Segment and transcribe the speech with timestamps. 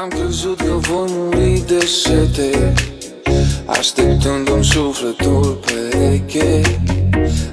[0.00, 2.72] Am crezut că voi muri de sete
[3.66, 6.60] Așteptându-mi sufletul pereche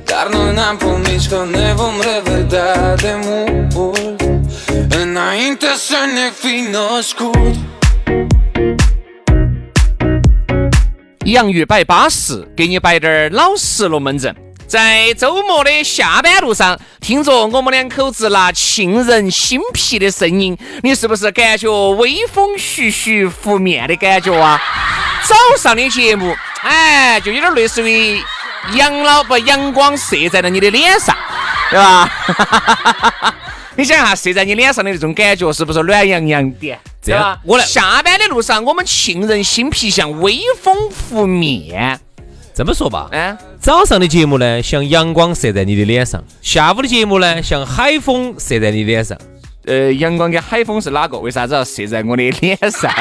[0.03, 4.21] Dar noi n-am promis că ne vom revedea de mult
[5.01, 7.55] Înainte să ne fi născut
[11.29, 14.33] 洋芋摆巴适，给你摆点儿老实龙门阵。
[14.72, 24.58] 在周末的下班路上，听着我们两口子那沁人心脾的声音，你是不是感觉微风徐徐拂面的感觉啊？
[25.28, 28.18] 早上的节目，哎，就有点类似于
[28.72, 31.14] 阳老把阳光射在了你的脸上，
[31.68, 32.10] 对吧？
[33.76, 36.74] 你想一下，射在你脸上的那种感觉，是不是暖洋洋的？
[37.02, 42.00] 这样我来下班的路上，我们沁人心脾，像微风拂面。
[42.54, 49.16] 这么说吧，嗯，早上的节目呢，像阳光射在你的脸上；下午的节目呢，像海风射在你脸上。
[49.64, 51.16] 呃，阳光跟海风是哪个？
[51.18, 52.90] 为啥子要射在我的脸上？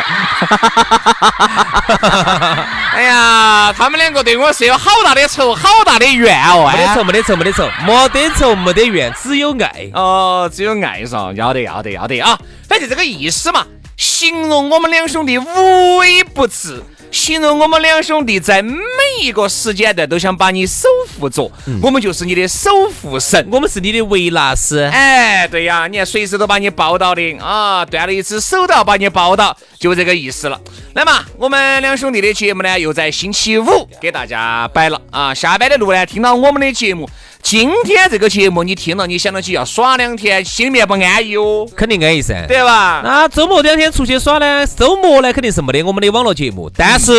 [2.94, 6.68] 哎呀，他们两个对我是有好大的仇，好大的怨哦！
[6.68, 9.90] 哎没得仇，没得仇，没得仇，没得仇，没得怨，只有爱。
[9.94, 12.40] 哦，只有爱上，要得，要得，要得啊！
[12.70, 13.66] 反正这个意思嘛，
[13.98, 18.80] 形容我们两兄弟无微不至，形容我们两兄弟在每
[19.22, 20.88] 一个时间段都想把你守
[21.20, 21.52] 护着，
[21.82, 22.70] 我们就是你的守
[23.02, 23.46] 护神。
[23.52, 24.82] 我们是你的维纳斯。
[24.84, 30.60] 哎，对呀，你看随时都把你抱到的啊，断了一只手都要把你抱到，就这个意思了。
[30.94, 35.34] 来嘛我们两兄弟的节目呢，又在星期五给大家摆了啊。
[35.34, 37.10] 下班的路呢，听到我们的节目，
[37.41, 42.46] 今天这个节目你听了，你想到起要耍两天，心里面不安逸哦，肯定安逸噻。
[42.47, 43.02] 对吧？
[43.03, 44.66] 那周末两天出去耍呢？
[44.68, 47.12] 周末呢肯定是没得我们的网络节目，但是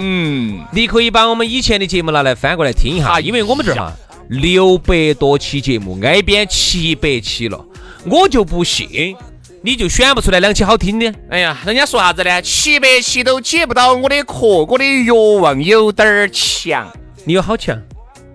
[0.00, 3.92] 嗯，你可以把我们以前的节目拿来翻过来听一下，因为我们这儿哈
[4.28, 7.64] 六百多期节目，挨边七百期了，
[8.04, 9.16] 我就不信
[9.62, 11.12] 你就选不出来两期好听的。
[11.30, 12.42] 哎呀，人家说啥子呢？
[12.42, 16.86] 七百期都解不到我的壳，我的欲望有点儿强，
[17.24, 17.78] 你有好强？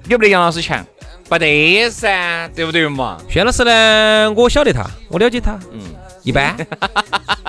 [0.08, 0.86] 有没得杨老师强？
[1.28, 3.18] 不得噻，对不对嘛？
[3.28, 4.32] 轩老师呢？
[4.36, 5.82] 我晓得他，我了解他，嗯，
[6.24, 6.56] 一般，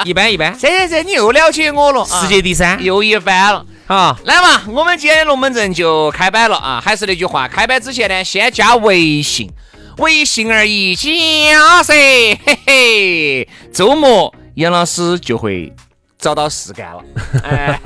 [0.04, 2.82] 一 般一般，这这这，你又了解我了，啊世界第三。
[2.82, 3.64] 又一般了。
[3.87, 6.81] 好，来嘛，我们今天的龙门阵就开摆了啊！
[6.82, 9.50] 还是那句话，开摆之前呢，先加微信，
[9.98, 13.48] 微信而已，加噻，嘿嘿。
[13.72, 15.72] 周末杨老师就会
[16.19, 17.04] 找到事干了，
[17.44, 17.78] 哎，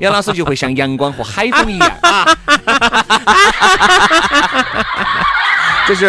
[0.00, 2.36] 杨老师就会像阳光和海风一样啊。
[5.86, 6.06] 这是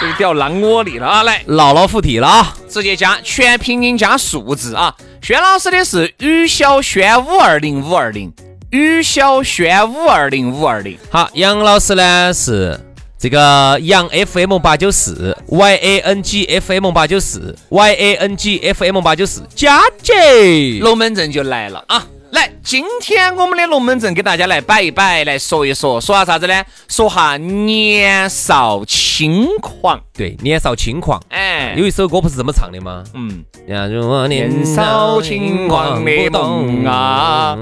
[0.00, 1.22] 这是掉狼窝里了啊！
[1.24, 2.54] 来，姥姥附体了啊！
[2.68, 4.94] 直接加全拼音加数字啊！
[5.20, 8.32] 轩老师的是于小轩五二零五二零，
[8.70, 10.96] 于小轩五二零五二零。
[11.10, 12.78] 好，杨老师呢是
[13.24, 19.00] 这个杨 FM 八九四 Y A N G F M 八九四 Y A N G F M
[19.00, 22.06] 八九四佳姐，龙门阵就来了啊！
[22.32, 26.62] 来，今天我们的龙门阵给大家来摆一摆，来说一说，说下啥子呢？
[26.86, 29.98] 说下年少轻狂。
[30.12, 31.18] 对，年少轻狂。
[31.30, 33.02] 哎，有一首歌不是这么唱的吗？
[33.14, 37.56] 嗯，假如我年少轻狂的梦啊，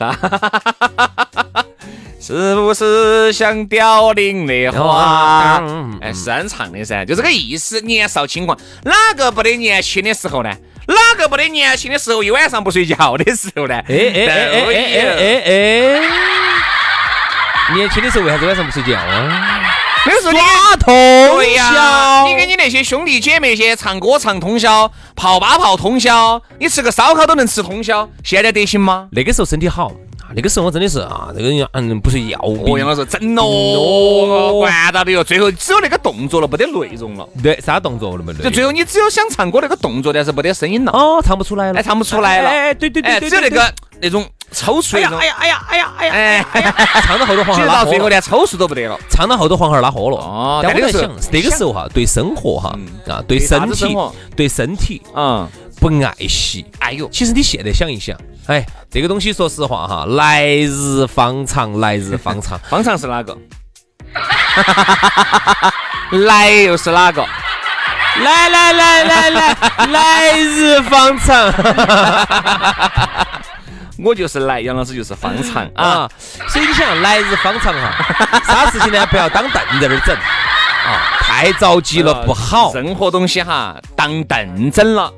[2.26, 5.62] 是不是像凋零的花？
[6.00, 7.82] 哎，是俺唱的噻，就这个意思。
[7.82, 10.50] 年少轻狂，哪个不得年轻的时候呢？
[10.88, 13.74] 哪个不得年轻的时候一晚上不睡觉的时候呢？
[13.90, 16.00] 哎哎哎哎哎哎哎！
[17.74, 19.60] 年轻的时候为啥子晚上不睡觉啊？
[20.06, 20.94] 那个时候你耍通
[21.56, 29.08] 宵，你跟你那些兄弟姐妹些唱歌唱通宵，泡吧泡通宵，你吃个烧烤都能吃通宵，现在得行吗？
[29.12, 29.86] 那个时候身体好，
[30.20, 33.42] 啊那个时候我真的是啊，这个人嗯不是要我，杨老师整哦
[34.26, 35.24] 咯，完蛋的哟！
[35.24, 37.26] 最后只有那个动作了，没得内容了。
[37.42, 38.44] 对，啥动作那么累？
[38.44, 42.50] 就最后你只有想唱歌那个动作，但是没得声音了，哦，唱不出来了，哎，唱不出来了。
[42.50, 45.22] 哎，对对对哎，对，只有那个那种抽搐那种。
[45.22, 48.98] 呀哎呀哎呀哎哎哎呀，唱到后头黄其实孩儿拉货了，到最后连抽搐都不得了。
[49.10, 50.16] 唱到后头黄孩儿拉货了。
[50.16, 52.74] 哦但我在但那个时候想，那个时候哈，对生活哈
[53.08, 53.96] 啊，对身体
[54.36, 55.46] 对身体啊，
[55.80, 56.64] 不爱惜。
[56.78, 58.16] 哎呦，其实你现在想一想，
[58.46, 62.58] 哎，这个东西说实话哈，来日方长，来日方长。
[62.70, 63.36] 方长是哪个？
[66.26, 67.24] 来又是哪个？
[68.22, 69.56] 来来来来来，
[69.88, 71.52] 来日方长
[73.98, 75.84] 我就是来，杨老师就是方长啊。
[75.84, 76.10] 啊！
[76.48, 79.06] 所以你想，来日方长哈， 啥事情呢？
[79.06, 82.72] 不要当凳在那儿整啊，太着急了不好。
[82.74, 85.12] 任何东西哈，当凳整了，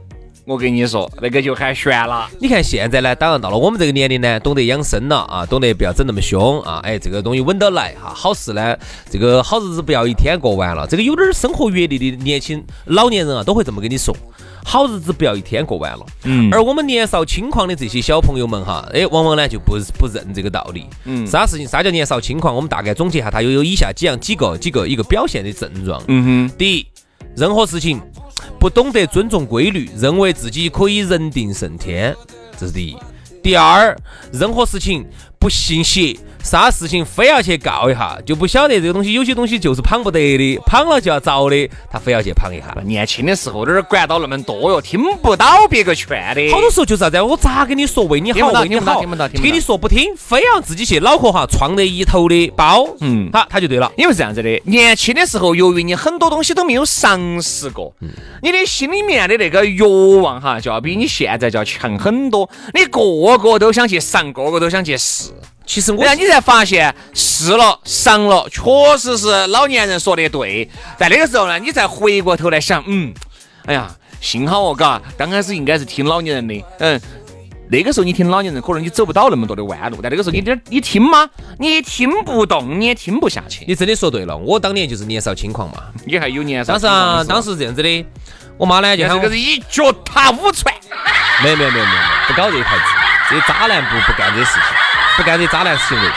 [0.47, 2.31] 我跟你说，那个就很悬了。
[2.39, 8.77] 你看现在呢，当然到了我们这个年龄呢，懂得养生了啊，懂得不要整那么凶啊，哎，这个东西稳得来哈，好事呢，
[9.11, 10.87] 这个好日子不要一天过完了。
[10.87, 14.17] 这个有点儿生活阅历的年轻老年人啊，都会这么跟你说，
[14.65, 16.07] 好日子不要一天过完了。
[16.23, 20.87] 嗯而我们年少轻狂的这些小朋友们哈，哎，往往呢就不不认这个道理。
[21.07, 22.55] 嗯啥事情啥叫年少轻狂？
[22.55, 26.01] 我们大概总结一下，它又有以下几样几个几个一个表现的症状。
[26.07, 26.87] 嗯哼第一，
[27.37, 28.01] 任何事情
[28.59, 32.15] 不懂得尊重规律，认为自己可以人定胜天，
[32.59, 32.97] 这是第一。
[33.43, 33.97] 第二，
[34.33, 35.07] 任何事情
[35.39, 42.75] 不信邪，啥事情非要去告一下，就不晓得这个东西，有些东西就是捧不得的，捧了就要遭的，他非要去捧一下。
[42.85, 46.51] 年轻的时候哪儿管到那么多哟，听不到别个劝的。
[46.53, 47.21] 好多时候就是啥子？
[47.21, 53.91] 我咋跟你说为你好，为你好，听不到听不到听不到跟你说不听，非要自己去脑壳哈撞得一头的包，嗯好，他就对了。
[53.97, 57.93] 因为是这样子的，年轻的时候，由于你很多东西都没有尝试过，
[58.41, 62.49] 你的心里面的那个欲望哈，就要比你现在就要强很多。
[62.73, 65.31] 你个个都想去尝，个个都想去试，
[65.67, 68.63] 其实我然后你才发现试了、尝了，确
[68.97, 70.71] 实是老年人说的对。
[70.97, 73.13] 在那个时候呢，你再回过头来想，嗯，
[73.67, 73.91] 哎呀，
[74.21, 77.01] 幸好哦，嘎，刚开始应该是听老年人的，嗯。
[77.69, 79.99] 那个时候你听老年人，可能你走不到那么多的弯路。
[80.01, 81.29] 但那个时候你点你听吗？
[81.59, 83.65] 你听不动，你也听不下去。
[83.67, 85.83] 你真的说对了，我当年就是年少轻狂嘛。
[86.05, 88.07] 你还有年少当时啊，当时是这样子的，
[88.57, 90.73] 我妈呢就是一脚踏五船。
[91.43, 91.99] 没有没有没有没有，
[92.29, 92.83] 不搞这一套子，
[93.31, 94.76] 这些渣男不不干这些事情，
[95.17, 96.09] 不干这些渣男行为。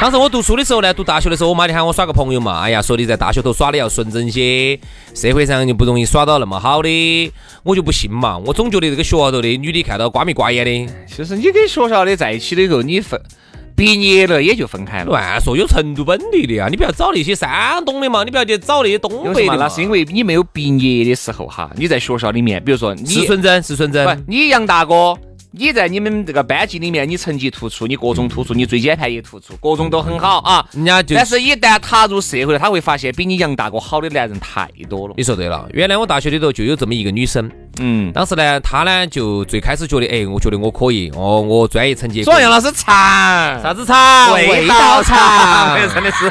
[0.00, 4.78] 当时我读书的时候呢，读大学的时候，我妈就喊我耍个朋友嘛，哎呀，说你在大学头耍的要纯真些，
[5.12, 7.32] 社会上就不容易耍到那么好的，
[7.64, 13.20] 我就不信嘛，我总觉得这个学校头的女的看到瓜眉瓜眼的，其实你跟学校的在一起的时候，你分
[13.74, 15.06] 毕业了也就分开了。
[15.06, 19.32] 乱说，有成都本地的啊，你不要找那些山东的嘛，你不要去找那些东？
[19.32, 19.56] 北的嘛。
[19.56, 24.04] 那是因为你没有毕业的时候哈，你在学校里面，比如说你是纯真，是纯真。
[24.04, 25.16] 不，你杨大哥，
[25.50, 30.62] 你在你们这个班级里面，你成绩突出，你各种突出，你椎间盘也突出，各种都很好啊。
[30.72, 35.14] 人家就但是，一旦踏入社会了，他会发现比你杨大哥好的男人太多了。
[35.16, 37.50] 你说对了，原来我大学里头就有这么一个女生，
[37.80, 42.94] 嗯，当时呢，她呢就最开始觉得，哎，我觉得我可以，哦，我专业成绩说杨老师长，
[43.62, 46.30] 啥子长，味道道长， 真的是。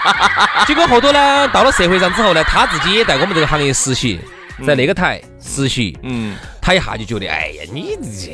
[0.68, 4.20] 结果后头呢，到了社会上之后呢，她自己也在我们这个行业实习，
[4.66, 6.36] 在那个台实习，嗯，
[6.68, 8.28] 她一下就觉得，哎呀，你这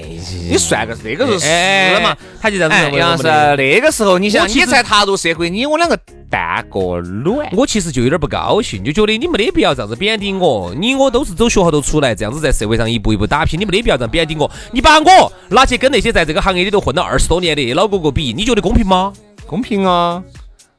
[0.50, 3.24] 你算个那个时候哎是嘛？，他就这样子哎，认为杨老师。
[3.24, 5.96] 那个时候你想，你才踏入社会，你我两个
[6.32, 7.48] 半个卵。
[7.56, 14.50] 我其实就有点不高兴，就觉得你没得必要这样子贬低我，你我都是走学校头出来，这样子在社会上一步一步打拼，你没得必要这样贬低我。
[14.72, 19.14] 你把我拿去跟那些在这个行业里头混了二十多年的老哥哥比，你觉得公平吗？
[19.46, 20.24] 公平啊，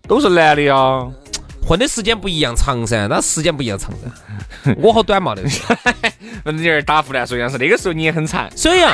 [0.08, 1.06] 都是男的呀。
[1.66, 4.74] 混的时间不一样长噻，那时间不一样长噻。
[4.78, 5.48] 我好短嘛那个，
[6.52, 8.50] 有点打胡乱说，杨是那个时候你也很惨。
[8.54, 8.92] 所以啊，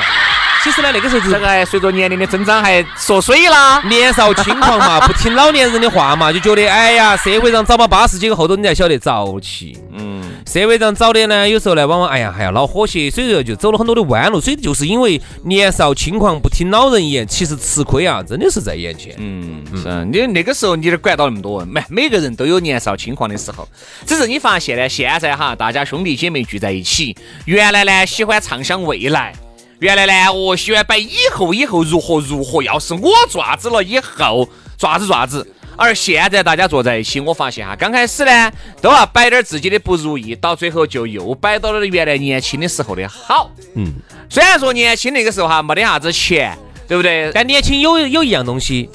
[0.63, 3.81] 其实呢，那个时候就是这随着年龄的增长还缩水啦。
[3.83, 9.77] 年少轻狂嘛， 不听老年人的话嘛，就觉得哎呀，社会上找把八十几个后头你才晓得早起。
[9.93, 14.41] 嗯，社会上找的呢，有时候呢，往往哎呀还要恼火些，所以说就走了很多的弯路。
[14.41, 19.15] 所以就是因为年少轻狂，不听老人言，其实吃亏啊，真的是在眼前。
[19.17, 21.63] 嗯，是你那个时候你哪管到那么多？
[21.65, 23.67] 没，每个人都有年少轻狂的时候，
[24.05, 29.33] 只是你发现呢，现在哈，大家兄弟姐妹聚在一起，原来呢喜欢畅想未来。
[29.79, 35.47] 原来呢，我喜欢摆以后以后如何如何，要是我爪子了以后爪子爪子。
[35.81, 38.51] 而现在大家坐在一起，我发现哈，刚开始呢
[38.83, 43.49] 都要摆点自己的不如意，到最后就又摆到了原来年轻的时候的好。
[43.73, 43.93] 嗯，
[44.29, 46.55] 虽然说年轻那个时候哈没得啥子钱，
[46.87, 47.31] 对不对？
[47.33, 48.87] 但年轻有有一样东西，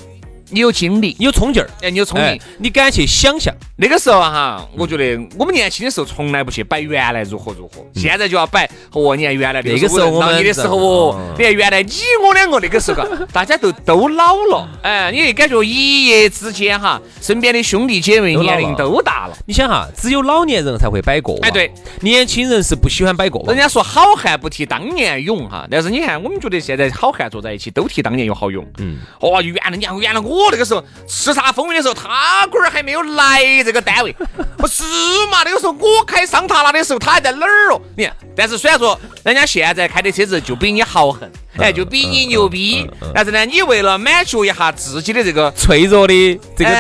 [0.51, 8.69] 你有精力，有冲劲儿，哎，你有聪哎明，你敢去想象，那个时候哈，我觉得我们年轻的时候从来不去摆原来如何如何，现在就要摆。
[8.93, 11.93] 哦，你看原来那个时候我们你的时候哦，你看原来你
[12.25, 19.37] 我两个那个时候， 大家都都老了，哎，你感觉一夜之间哈，身边的兄弟姐妹年龄都大了。
[19.47, 23.45] 你想哈，只有老年人才会摆过，哎，对，年轻人是不喜欢摆过。
[23.49, 28.65] 人家说好汉不提当年勇哈，但是你看我们觉得现在好汉坐在一起都提当年勇好勇。
[28.79, 34.15] 嗯，哦，原来你看原来我我那个时候叱咤风云的时候，他龟儿还没有来这个单位。
[34.59, 34.83] 不是
[35.31, 35.43] 嘛？
[35.45, 37.81] 那个时候我开桑塔纳的时候，他还在哪儿哦？
[37.97, 46.71] 你看，但是虽然说人家现在开的车子就比你豪横，哎，就比你牛逼，但是呢，你为了满足一下自己的这个脆弱的这个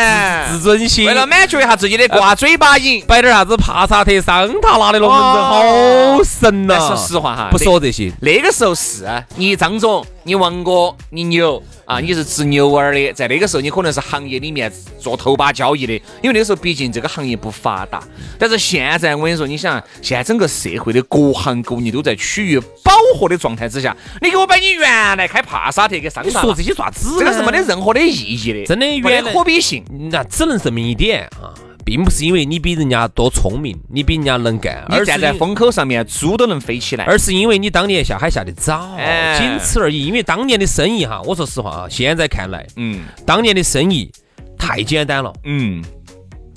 [0.48, 6.78] 自自尊心，为了满足一下自己的挂嘴巴瘾，摆点啥子帕萨特、桑塔纳的龙门阵，好神呐！
[6.78, 9.06] 说实话哈，不说这些，那个时候是
[9.36, 11.62] 你张总，你王哥，你牛。
[11.86, 18.02] 啊，你是值牛儿的，在那个时候你可能是行业里面做头把交易的，因为那个时候毕竟这个行业不发达。
[18.40, 31.54] 但是现在我跟你说，你想现在整个社会的各行各业都在趋于饱和的状态之下，你给我把你原来开帕萨特给桑塔，说这些爪子，这个是没得任何的意义的，真的原可比性，那只能证明一点啊。
[31.84, 38.96] 并不是因为你比人家多聪明，你比人家能干，而站在风口上面，猪都能飞起来，而是因为你当年下海下的早，
[39.38, 40.04] 仅此而已。
[40.04, 44.10] 因为当年的生意哈，我说实话啊，现在看来，嗯，当年的生意
[44.58, 45.80] 太简单了，嗯，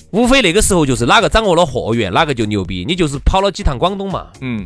[0.10, 4.66] 无非那个时候就是哪个掌握了货源，哪个就牛逼，你就是跑了几趟广东嘛，嗯，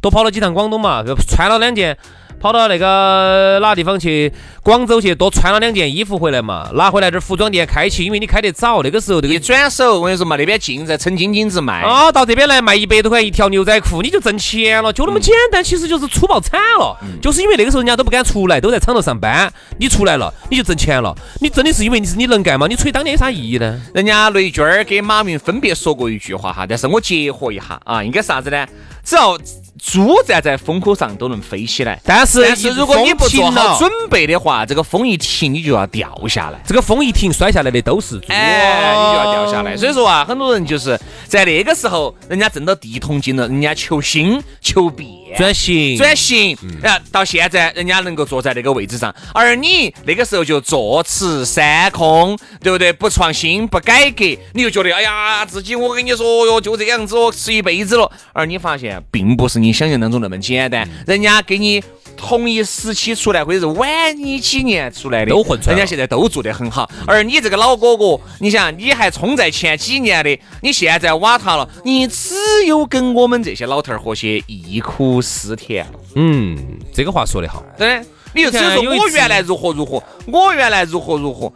[0.00, 1.96] 多跑了几趟广东嘛，穿了两件。
[2.40, 4.32] 跑到那个哪个地方去？
[4.62, 16.96] 广州去多穿了两件衣服回来嘛，拿回来点服装店开起，因为你开得早，那个时候这个一转手，我跟你说嘛，那边近在称斤斤子卖啊，到这边来卖一百多块一条牛仔裤，你就挣钱了，就那么简单，其实就是粗暴惨了。
[17.20, 21.12] 就是因为那个时候人家都不敢出来，都在厂头上班，你出来了你就挣钱了。
[21.40, 22.68] 你真的是因为你是你能干吗？
[22.68, 23.80] 你吹当年有啥意义呢？
[23.94, 28.64] 人家雷军儿跟马云分别说过一句话哈，但是我结合一下啊，应该啥子呢？
[29.02, 29.36] 只要
[29.82, 36.60] 猪站在风口上都能飞起来，但是但是如果你不做好准备的话，这个风一停你就要掉下来。
[36.66, 39.76] 这个风一停，摔下来的都是猪，哎，你就要掉下来。
[39.76, 45.08] 所以说啊，很多人就是在那个时候，人家挣到第一桶金了，人家求新求变。
[45.38, 52.92] 转型，转型，然后到现在，人家能够坐在那个位置上，而你那个时候就坐吃山空，对不对？
[52.92, 58.10] 不创新，不改革，你就觉得，哎呀，自己我跟你说哟，就这样子哦，吃一辈子了。
[58.32, 61.82] 而你发现，并不是你想象当中那么简单，人家给你。
[62.18, 66.90] 同一时期出来，或者是晚你几年出来的，都混出来，人家现在都做得很好。
[67.06, 72.34] 而你这个老哥哥，你想，你还冲在前几年的，你现在瓦塌了，你只
[72.66, 75.86] 有跟我们这些老头儿和些忆苦思甜。
[76.16, 76.58] 嗯，
[76.92, 77.64] 这个话说得好。
[77.78, 78.02] 对，
[78.34, 81.50] 你就只有说我原来如何如何，我原来如何如何。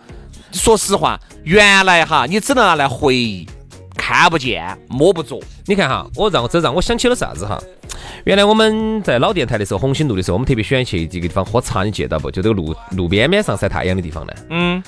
[0.53, 3.47] 说实话，原来哈，你只能拿来回忆。
[4.05, 7.57] 看不见摸不着，你看哈，我让这让我想起了啥子哈？
[8.25, 12.29] 原来我们在老电台的时候，红星路的时候，我们特别喜欢去这个地方喝茶，你记得不？
[12.29, 14.33] 就这个路路边边上晒太阳的地方呢。
[14.51, 14.83] 嗯，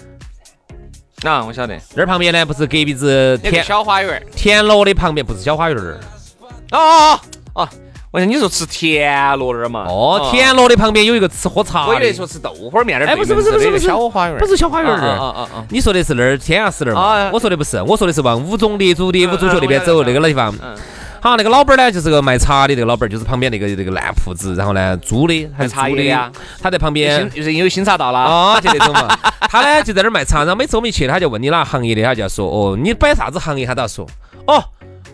[1.23, 1.79] 啊，我晓得。
[1.95, 6.01] 那儿旁边呢，不是隔壁子田小花园，田螺的旁边不是小花园儿。
[6.73, 7.21] 哦哦
[7.55, 7.69] 哦。
[8.15, 9.87] 我想你说吃田螺那儿嘛？
[9.89, 11.89] 哦，田螺的旁边有一个吃喝茶。
[11.89, 13.09] 我以为说吃豆花面那儿。
[13.09, 15.01] 哎，不是不是不是不是小花园，不是小花园儿。
[15.01, 15.65] 啊啊啊！
[15.69, 17.31] 你说的是那儿天涯寺那儿嘛？
[17.33, 20.55] 我说的不是，我说的是往五中列祖的五中学那边走那个地方。
[21.21, 26.31] 好，那个老板呢，就是个卖茶的那个老板，就是旁边那个那个烂铺子，然后呢租的还是租的呀？
[26.63, 29.09] 他在旁边，就是因为新茶到了啊，就那种嘛。
[29.51, 34.07] 他呢就在那儿卖茶，然后每次我们一去，他就问你哪行业的，他就要说哦，你摆啥子行业，他都要说
[34.47, 34.63] 哦。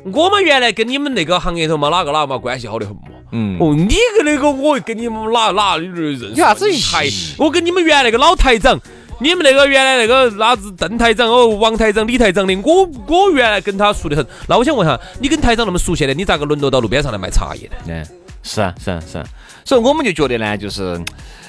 [0.04, 3.02] 我们原来跟你们那个行业头嘛，哪个哪个嘛关系好的很嘛。
[3.32, 3.58] 嗯。
[3.60, 6.28] 哦，你跟那个我跟你们哪哪里认识？
[6.30, 7.06] 有啥子台？
[7.36, 8.80] 我跟你们原来那个老台长，
[9.20, 14.26] 你们那个原来那个哪子邓台长哦，王台长、李台长的，我我原来跟他熟得很。
[14.48, 17.76] 那我想问下，你跟台长那么熟悉的，你咋个沦落到路边上来卖茶叶的？
[17.86, 18.06] 嗯，
[18.42, 19.26] 是啊，是啊，是啊。
[19.64, 20.98] 所以我们就觉得呢，就是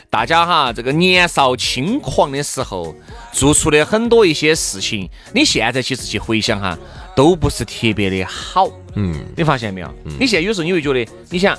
[0.09, 2.93] 大家哈，这个年少轻狂的时候
[3.31, 6.77] 做出的很多一些事情，你现在其实去回想哈。
[7.21, 9.93] 都不是特别的好，嗯，你发现没有？
[10.19, 11.55] 你现在有时候你会觉得，你想，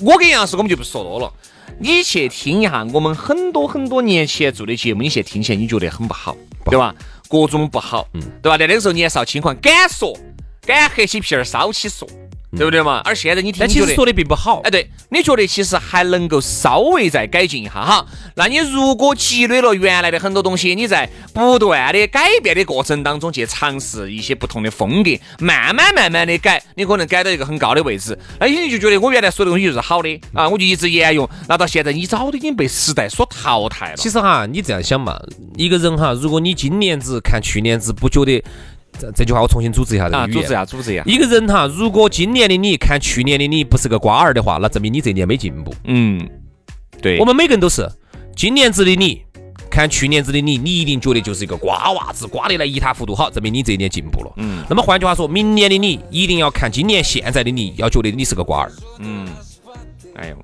[0.00, 1.32] 我跟杨老师我们就不说多了，
[1.80, 6.94] 你去听一下我们很多很多年前做的节目，你现在听起来你觉得很不好，对吧？
[7.30, 8.58] 各种不好，嗯，对吧？
[8.58, 10.14] 在那个时候年少轻狂，敢说，
[10.66, 12.06] 敢黑起皮儿烧起说。
[12.56, 13.02] 对不对嘛？
[13.04, 14.60] 而现在你听，其实说的并不好。
[14.64, 18.06] 哎，对，你觉得其实还能够稍微再改进一下哈。
[18.34, 28.18] 那你如果积累了原来的很多东西，你在不断的改变的过程当中去尝试一些不同的风格，慢慢慢慢的改，你可能改到一个很高的位置。
[28.40, 31.28] 那你就觉得我原来说的东西就是好的啊，我就一直沿用。
[31.48, 33.96] 那到现在你早都已经被时代所淘汰了。
[33.96, 35.14] 其实哈，你这样想嘛，
[35.56, 38.42] 一个人哈，如果你今年子看去年子，不觉得。
[38.98, 40.32] 这这句话我重新组织一下这个语言。
[40.32, 41.02] 组织一下，组织一下。
[41.06, 45.74] 一个人哈，如果今年的你看去年的你不是个瓜儿的话，那证明你这一年没进步。
[45.84, 46.20] 嗯，
[47.00, 47.18] 对。
[47.18, 47.88] 我们每个人都是
[48.34, 49.22] 今年子的你，
[49.70, 53.14] 看去年子的你，你一定觉得就是一个瓜娃子，瓜的来一塌糊涂。
[53.14, 54.32] 好，证明你这一年进步了。
[54.36, 54.64] 嗯。
[54.68, 58.72] 那么换句话说，明年的你一定要看今年现在的你，要觉得你是个瓜儿。
[58.98, 59.28] 嗯。
[60.16, 60.36] 哎呦。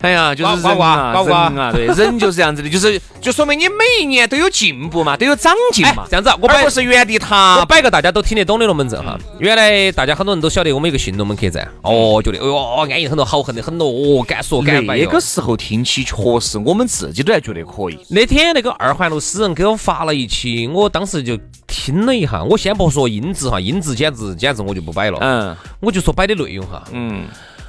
[0.00, 6.04] 哎呀，就是人啊，人啊，对， 人就是这样子的，就是就说明你每一年都有进步嘛，都有长进嘛。
[6.08, 7.58] 这样子，我摆不是原地踏。
[7.58, 9.18] 我摆个大家都听得懂的龙门阵哈。
[9.40, 14.98] 原来大家很多人都晓得我们一个新龙门客栈，哦，觉得哎呦安逸很多，好横的很多，哦，敢说敢摆。
[14.98, 17.98] 那个时候听起确实，我们自己都还觉得可以。
[18.08, 21.36] 那天那个二环路诗人给我发了一期，我当时就
[21.66, 22.44] 听了一下。
[22.44, 25.18] 我先不说音质哈，音质简直简直我就不摆了。
[25.20, 26.84] 嗯，我就说摆的内容哈。
[26.92, 27.24] 嗯。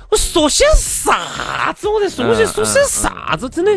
[0.10, 1.88] 我说些啥子？
[1.88, 3.48] 我在说些说些啥子？
[3.50, 3.72] 真的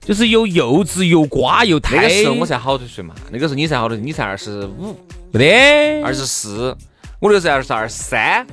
[0.00, 1.96] 就是又幼稚又瓜又胎。
[1.96, 3.14] 那个时候我才好多岁嘛？
[3.30, 3.96] 那个时候你才好多？
[3.96, 4.98] 你才二十五？
[5.32, 6.76] 没得，二十四。
[7.20, 8.46] 我那时候二十二十三。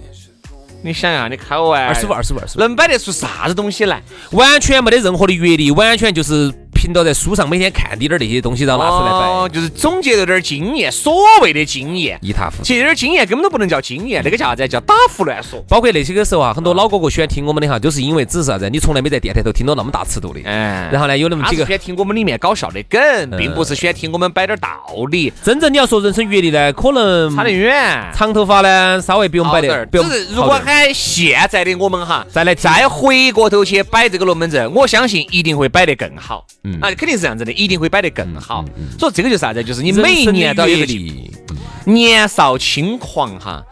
[0.82, 4.02] 你想一下，你开玩二十五，二十五，二十五，能摆得出啥子东西来？
[4.32, 6.54] 完全没得任何的阅历，完全就是。
[6.80, 12.64] 凭到在书上每天看滴点儿那些东西，然后拿出来摆，就是总结了点儿经验，所谓的经验一塌糊涂。
[12.64, 14.66] 其实点儿经验根本都不能叫经验，那个叫啥子？
[14.66, 15.62] 叫打胡乱说。
[15.68, 18.70] 包括那些个时候啊，很多老哥哥喜欢听我们的哈，都是因为只是啥子？
[18.70, 20.40] 你从来没在电台头听到那么大尺度的。
[20.46, 20.90] 嗯。
[20.90, 24.70] 然后呢，有那么几个喜欢听我们里面搞笑的梗，并不是喜欢听我们摆点道
[25.12, 25.34] 理。
[25.44, 28.10] 真正你要说人生阅历呢，可能差得远。
[28.16, 29.86] 长头发呢，稍微比我们摆的。
[29.88, 36.46] 只是如果喊现在的我们哈，再来再回过头去摆这个龙门阵，我相信一定会摆得更好。
[36.64, 36.69] 嗯。
[36.82, 37.52] 啊，肯定是这样子的。
[37.54, 38.64] 一定会摆得更好，
[38.98, 39.64] 所以这个就是啥子？
[39.64, 40.86] 就是你每一年都有个
[41.86, 43.64] 年少轻狂哈。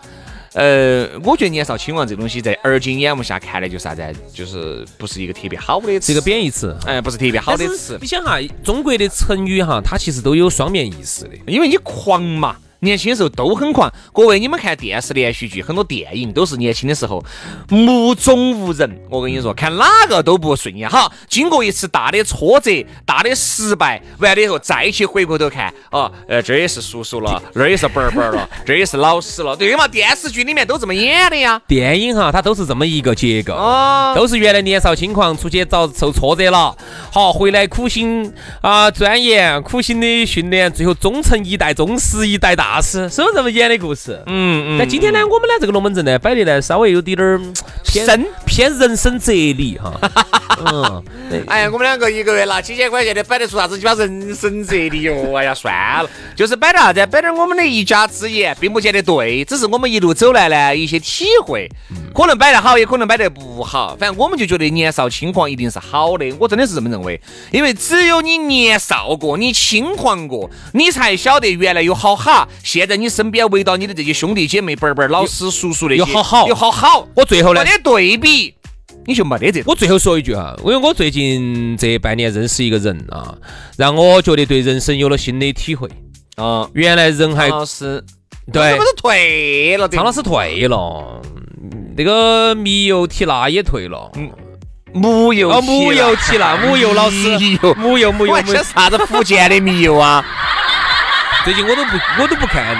[0.53, 4.01] 呃，我觉得年少轻狂这东西在而今眼目下看来就是啥子？
[4.33, 6.75] 就是不是一个特别好的词，一个贬义词。
[6.85, 7.97] 哎，不是特别好的词。
[8.01, 12.55] 你想哈，中国的成语哈，它其实都有双面意思的，因为你狂嘛。
[12.79, 17.23] 年轻的时候都很狂，各位，你们看电视连续剧，很多电影都是年轻的时候
[17.69, 19.01] 目中无人。
[19.09, 20.87] 我跟你说，看哪个都不顺眼。
[20.87, 29.87] 好，经过一次大的挫折、大的失败，完了以后再去回过头看，哦，呃，这也是叔叔了，那也是伯伯了，这也是老师了，对嘛？
[29.87, 31.59] 电视剧里面都这么演的呀。
[31.67, 36.77] 电影哈，它都是这么一个结构，哦，都是原来年少轻狂，出去遭受挫折了，
[37.11, 38.31] 好，回来苦心
[38.61, 42.66] 啊钻研，苦心的训练，最后终成一代宗师，一代大。
[42.67, 44.77] 大师是这么演的故事，嗯嗯。
[44.77, 47.39] 但今天呢，我们呢这个龙门阵呢摆的呢稍微有点点儿
[47.85, 49.93] 偏偏人生哲理哈。
[50.59, 51.03] 嗯，
[51.47, 55.33] 哎呀，我们两个一个月拿几千块钱的摆得出啥子鸡巴人生哲理哟？
[55.37, 57.05] 哎呀，算了，就是摆点啥子？
[57.05, 61.69] 摆点我们的一家之言，并不见得对，只是我们一路走来呢一些体会，
[62.13, 63.95] 可能摆得好，也可能摆得不好。
[63.97, 72.45] 反正我们就觉得年少轻狂一定是好的，我真的是这么认为，因为只有你年少过，你轻狂过，你才晓得原来有好哈。
[72.63, 77.07] 现在你身边围到你的这些兄弟姐妹、伯伯、老师、叔叔那些，有好好，有好好。
[77.15, 78.53] 我最后呢，没得对比，
[79.05, 79.63] 你就没得这。
[79.65, 83.35] 我最后说一句哈，因为我最近这半年认识一个人啊，
[83.77, 85.87] 让我觉得对人生有了新的体会
[86.35, 86.69] 啊。
[86.73, 88.03] 原来人还是
[88.51, 89.87] 对，是不是退了？
[89.87, 91.21] 苍老师退了，
[91.95, 94.11] 那个米油提娜也退了。
[94.15, 94.31] 嗯
[94.93, 97.37] 木油哦，木油提娜，木油老师，
[97.77, 100.25] 木油木油，吃啥子福建的米油啊？
[101.47, 102.75] 最近我都不我都不看，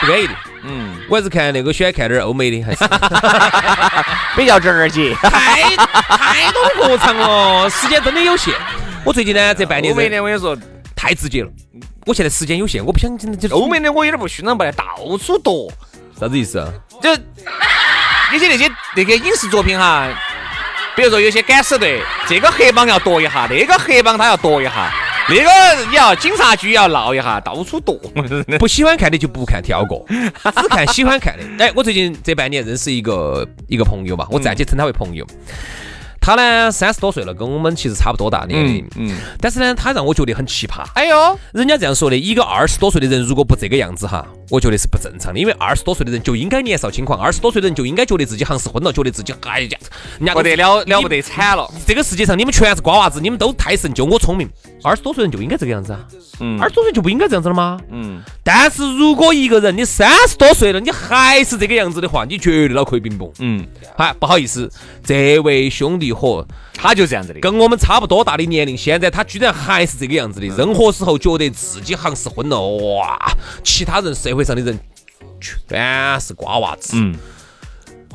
[0.00, 0.34] 不安逸的。
[0.64, 2.78] 嗯，我还是看那个喜欢看点欧美的，还 是
[4.34, 5.14] 比较正儿姐。
[5.22, 5.62] 太
[6.16, 8.52] 太多过场了，时间真的有限。
[9.04, 10.58] 我最近呢，这半年欧美的我跟你说
[10.96, 11.50] 太直接了。
[12.06, 14.84] 我现在时间有限，我不想真的就欧美的我有点不欣赏不来，到
[15.24, 15.70] 处夺。
[16.18, 16.66] 啥子意思啊？
[17.00, 17.08] 就
[18.32, 20.08] 有些那些那个影视作品哈，
[20.96, 24.92] 比如说有些敢死队，这个黑帮要夺一下，那个黑帮他要夺一下。
[25.34, 27.98] 那个你要警察局要闹一下，到处躲。
[28.58, 31.64] 不喜欢看的就不看，跳过， 只看喜欢看的。
[31.64, 35.26] 哎，我最近这半年认识一个一个朋友嘛，我暂且称他为朋友。
[36.20, 38.84] 他呢，三十多岁了，跟我们其实差不多大年龄。
[38.96, 39.16] 嗯。
[39.40, 40.82] 但是呢，他让我觉得很奇葩。
[40.94, 45.38] 哎呦，人家这样说的，一个二十多岁的人如果不这个样子哈，我觉得是不正常的。
[45.38, 49.78] 因为二十多岁的人就应该年少轻狂，二十多岁的人就应该觉得自己行是昏了，觉得自己哎呀，
[50.18, 51.70] 人家不得了了不得惨了。
[51.86, 54.48] 这个世界上你们全是瓜娃子，你们都太神，就我聪明。
[54.82, 56.00] 二十多岁人就应该这个样子啊。
[56.40, 56.60] 嗯。
[56.60, 57.80] 二十多岁就不应该这样子了吗？
[57.90, 58.22] 嗯。
[58.44, 63.32] 但是如果一个人你三十多岁了，你还是这个样子的话，你绝对脑壳有病不。
[63.38, 63.66] 嗯。
[63.96, 64.70] 好，不好意思，
[65.04, 66.46] 这位兄弟伙。
[66.76, 70.46] 他就这样子的，跟我们差不多大的年龄，现在他居然还是这个样子的。
[70.48, 73.18] 任何时候觉得自己行是混了，哇！
[73.64, 74.78] 其他人社会上的人
[75.40, 77.16] 全是瓜娃子，嗯，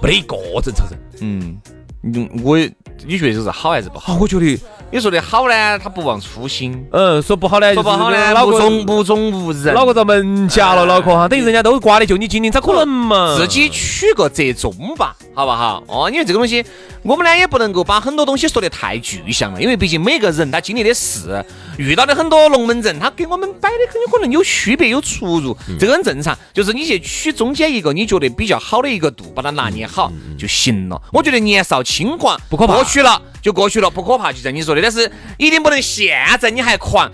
[0.02, 1.58] 没得一个正常人，嗯。
[2.04, 2.58] 嗯，我
[3.06, 4.18] 你觉得这是好还是不好？
[4.20, 4.60] 我觉得
[4.92, 6.86] 你说的好呢，他不忘初心。
[6.92, 13.38] 嗯，说不好呢，说不好呢，目中目中无人，脑壳遭门夹了，脑壳哈，等于人家都挂的就你精灵，咋可能嘛？
[13.38, 15.84] 自己取个折中吧，好不好？
[15.88, 16.66] 哦，因为这个东西，
[17.04, 21.44] 我们呢也不能够把很多东西说得太具象了，因为毕竟每个人他经历的事，
[21.78, 26.38] 遇到的很多龙门阵，他跟我们摆的很有可能有区别有出入，这个很正常。
[26.54, 31.02] 就是你去取中间一个你觉得比较好的一个度，把它拿捏好就行了。
[31.14, 33.22] 我觉得年少轻狂不可怕，过去了。
[33.42, 37.12] 就过去了，不可怕，就像你说的，但是一定不能现在你还狂，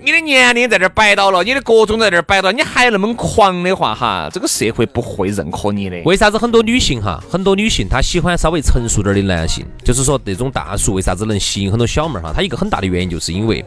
[0.00, 6.00] 你的年龄在这儿摆到了，你的各种在这儿摆到，你还那么狂的话，哈，这个社会不会认可你的。
[6.04, 12.32] 为啥子很多女性哈，很多女性她喜欢稍微成熟点的男性，就是说那种大叔为啥子能吸引很多小妹儿哈？
[12.32, 13.64] 他一个很大的原因就是因为，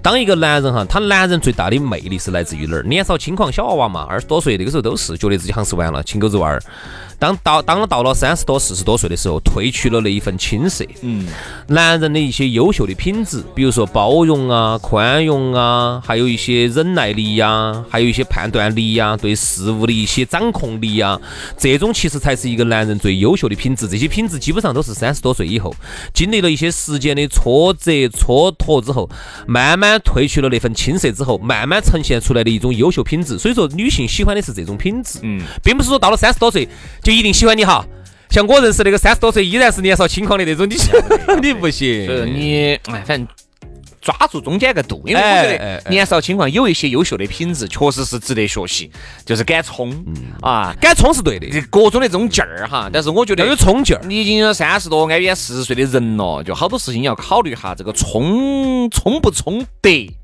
[0.00, 2.82] 当一个男人哈，他男人最大的魅力是来自于哪儿？
[2.84, 6.62] 年少轻狂小娃娃嘛，二十多岁那个时候都是觉得自己像是完了，青狗子娃儿。
[7.18, 11.26] 当到当了到了三十多四十多岁的时候，褪去了那一份青涩，嗯，
[11.66, 21.20] 男人的一些优秀的品质，比如说包容啊、宽容啊，还有一些忍耐力呀，还有一些判断力呀，对事物的一些掌控力呀，
[21.56, 23.88] 这种其实才是一个男人最优秀的品质。
[23.88, 25.74] 这些品质基本上都是三十多岁以后，
[26.14, 29.10] 经历了一些时间的挫折蹉跎之后，
[29.46, 33.36] 慢慢褪去了那份青涩之后，慢慢呈现出来的一种优秀品质。
[33.38, 36.68] 所以说，女性喜欢的是这种品质，嗯，并不是说到了三十多岁。
[37.08, 37.82] 就一定喜欢你哈，
[38.28, 40.76] 像我认识那个三十多岁依然是年少轻狂的那种，你
[41.40, 42.06] 你不行。
[42.34, 43.26] 你哎，反正
[43.98, 48.90] 抓住中间个度，因为我觉得年少轻狂有一些优秀的品质，确实是值得学习，
[49.24, 49.90] 就是敢冲
[50.42, 52.90] 啊，敢冲是对的，各种的这种劲儿哈。
[52.92, 60.14] 但是我觉得要有冲劲儿，你已经有三十多，挨边四十岁的人了，就好多事情要考虑哈，这个冲冲不冲得。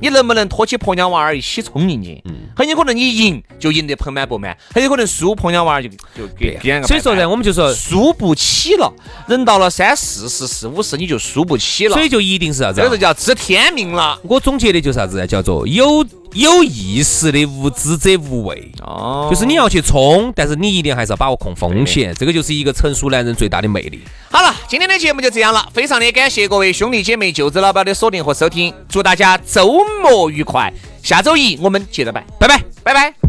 [0.00, 2.20] 你能不能拖起婆娘娃儿一起冲进去？
[2.24, 6.58] 嗯，很有可能你赢就赢得盆满钵满，很有可能输婆娘娃儿就就给。
[6.82, 8.92] 所以说呢，我们就说输不起了。
[9.26, 11.94] 人到了三四十、四五十，你就输不起了。
[11.94, 12.80] 所以就一定是啥子？
[12.80, 14.18] 这个叫知天命了。
[14.22, 15.26] 我总结的就是啥子？
[15.26, 16.04] 叫做有。
[16.34, 24.02] 有意识的无知者无畏，哦，就是你要去冲，但是你一定还是要把握控风险，这个就是一个成熟男人最大的魅力。
[24.30, 33.27] 好了，今天的节目就这样了，非常的感谢各位兄弟姐妹、舅子老表的锁定和收听，祝大家周末愉快，下周一我们接着拜，拜拜，拜拜。